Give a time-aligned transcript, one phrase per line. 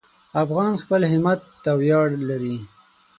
[0.43, 2.57] افغان خپل همت ته ویاړ لري.